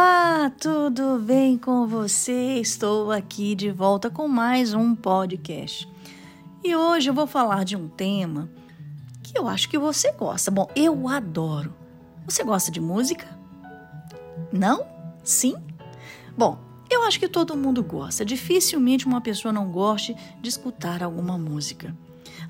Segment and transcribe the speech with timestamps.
[0.00, 2.60] Olá, tudo bem com você?
[2.60, 5.88] Estou aqui de volta com mais um podcast.
[6.62, 8.48] E hoje eu vou falar de um tema
[9.24, 10.52] que eu acho que você gosta.
[10.52, 11.74] Bom, eu adoro.
[12.24, 13.26] Você gosta de música?
[14.52, 14.86] Não?
[15.24, 15.56] Sim?
[16.36, 18.24] Bom, eu acho que todo mundo gosta.
[18.24, 21.92] Dificilmente uma pessoa não goste de escutar alguma música.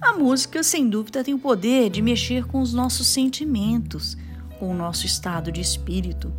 [0.03, 4.19] A música, sem dúvida, tem o poder de mexer com os nossos sentimentos,
[4.59, 6.31] com o nosso estado de espírito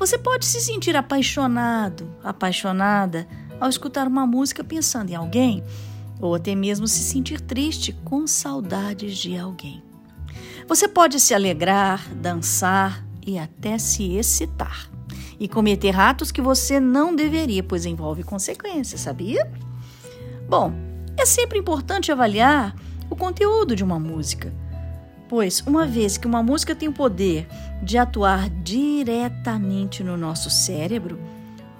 [0.00, 3.28] você pode se sentir apaixonado, apaixonada
[3.60, 5.62] ao escutar uma música pensando em alguém,
[6.18, 9.84] ou até mesmo se sentir triste com saudades de alguém.
[10.66, 14.90] Você pode se alegrar, dançar e até se excitar
[15.38, 19.52] e cometer atos que você não deveria, pois envolve consequências, sabia?
[20.48, 20.72] Bom,
[21.18, 22.74] é sempre importante avaliar
[23.10, 24.50] o conteúdo de uma música
[25.30, 27.46] Pois, uma vez que uma música tem o poder
[27.80, 31.20] de atuar diretamente no nosso cérebro,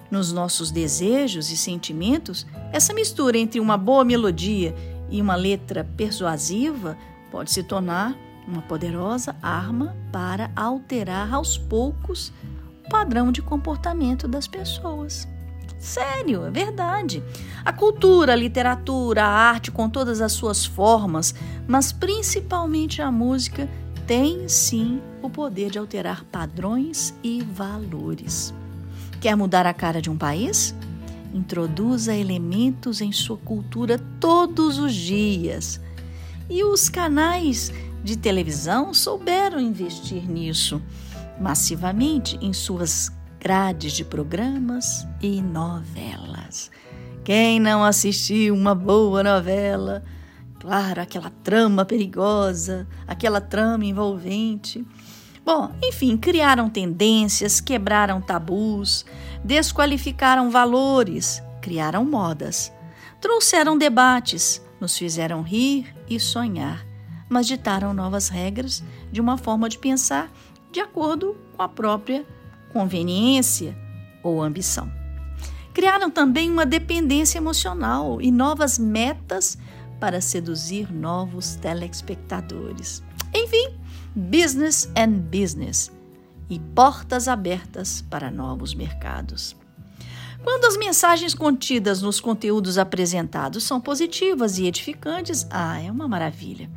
[0.09, 4.73] nos nossos desejos e sentimentos, essa mistura entre uma boa melodia
[5.11, 6.97] e uma letra persuasiva
[7.29, 12.33] pode se tornar uma poderosa arma para alterar aos poucos
[12.87, 15.27] o padrão de comportamento das pessoas.
[15.81, 17.25] Sério, é verdade.
[17.65, 21.35] A cultura, a literatura, a arte com todas as suas formas,
[21.67, 23.67] mas principalmente a música,
[24.07, 28.53] tem sim o poder de alterar padrões e valores.
[29.23, 30.75] Quer mudar a cara de um país?
[31.33, 35.81] Introduza elementos em sua cultura todos os dias.
[36.51, 37.73] E os canais
[38.05, 40.83] de televisão souberam investir nisso
[41.41, 46.71] massivamente em suas grades de programas e novelas.
[47.25, 50.05] Quem não assistiu uma boa novela?
[50.61, 54.87] Claro, aquela trama perigosa, aquela trama envolvente.
[55.43, 59.07] Bom, enfim, criaram tendências, quebraram tabus,
[59.43, 62.71] desqualificaram valores, criaram modas,
[63.23, 66.87] trouxeram debates, nos fizeram rir e sonhar,
[67.27, 70.31] mas ditaram novas regras de uma forma de pensar
[70.71, 72.27] de acordo com a própria
[72.73, 73.77] conveniência
[74.23, 74.91] ou ambição.
[75.73, 79.57] Criaram também uma dependência emocional e novas metas
[80.01, 83.03] para seduzir novos telespectadores.
[83.33, 83.77] Enfim,
[84.15, 85.93] business and business
[86.49, 89.55] e portas abertas para novos mercados.
[90.43, 96.71] Quando as mensagens contidas nos conteúdos apresentados são positivas e edificantes, ah, é uma maravilha.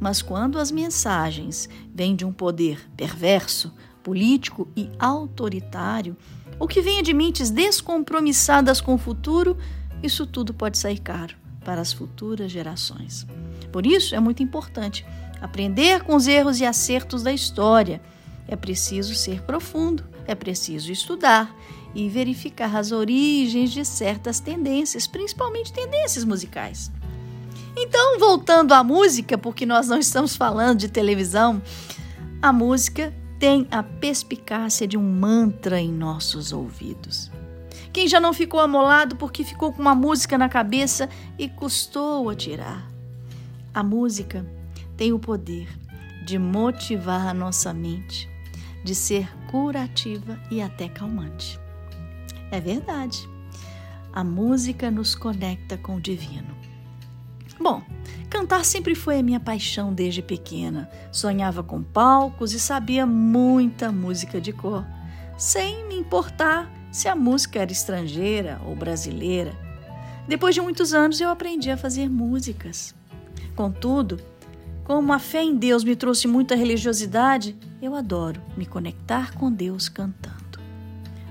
[0.00, 6.16] Mas quando as mensagens vêm de um poder perverso, político e autoritário,
[6.58, 9.56] ou que venha de mentes descompromissadas com o futuro,
[10.02, 13.26] isso tudo pode sair caro para as futuras gerações.
[13.72, 15.04] Por isso é muito importante
[15.40, 18.00] aprender com os erros e acertos da história.
[18.46, 21.54] É preciso ser profundo, é preciso estudar
[21.94, 26.90] e verificar as origens de certas tendências, principalmente tendências musicais.
[27.76, 31.62] Então, voltando à música, porque nós não estamos falando de televisão,
[32.42, 37.30] a música tem a perspicácia de um mantra em nossos ouvidos.
[37.92, 42.34] Quem já não ficou amolado porque ficou com uma música na cabeça e custou a
[42.34, 42.88] tirar?
[43.72, 44.44] A música
[44.96, 45.68] tem o poder
[46.24, 48.28] de motivar a nossa mente,
[48.84, 51.58] de ser curativa e até calmante.
[52.50, 53.28] É verdade.
[54.12, 56.56] A música nos conecta com o divino.
[57.60, 57.82] Bom,
[58.28, 60.88] cantar sempre foi a minha paixão desde pequena.
[61.10, 64.84] Sonhava com palcos e sabia muita música de cor,
[65.36, 69.52] sem me importar se a música era estrangeira ou brasileira.
[70.26, 72.94] Depois de muitos anos eu aprendi a fazer músicas.
[73.56, 74.20] Contudo,
[74.84, 79.88] como a fé em Deus me trouxe muita religiosidade, eu adoro me conectar com Deus
[79.88, 80.38] cantando.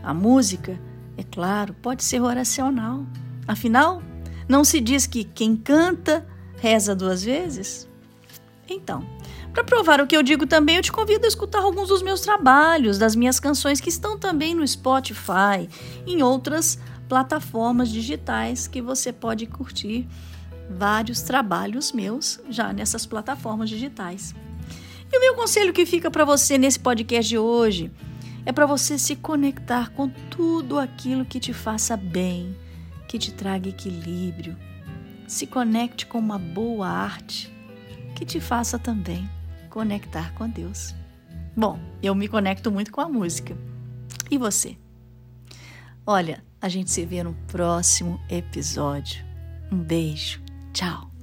[0.03, 0.79] A música,
[1.17, 3.05] é claro, pode ser oracional.
[3.47, 4.01] Afinal,
[4.47, 6.25] não se diz que quem canta
[6.57, 7.87] reza duas vezes?
[8.69, 9.05] Então,
[9.53, 12.21] para provar o que eu digo também, eu te convido a escutar alguns dos meus
[12.21, 15.67] trabalhos, das minhas canções que estão também no Spotify,
[16.05, 16.77] em outras
[17.07, 20.07] plataformas digitais que você pode curtir
[20.69, 24.35] vários trabalhos meus já nessas plataformas digitais.
[25.11, 27.89] E o meu conselho que fica para você nesse podcast de hoje
[28.45, 32.55] é para você se conectar com tudo aquilo que te faça bem,
[33.07, 34.57] que te traga equilíbrio.
[35.27, 37.53] Se conecte com uma boa arte
[38.15, 39.29] que te faça também
[39.69, 40.95] conectar com Deus.
[41.55, 43.55] Bom, eu me conecto muito com a música.
[44.31, 44.77] E você?
[46.05, 49.23] Olha, a gente se vê no próximo episódio.
[49.71, 50.41] Um beijo.
[50.73, 51.16] Tchau.